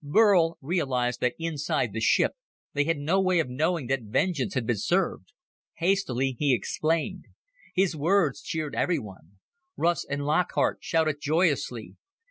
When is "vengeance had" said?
4.01-4.65